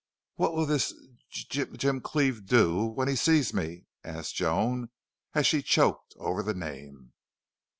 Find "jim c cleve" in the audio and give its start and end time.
1.77-2.47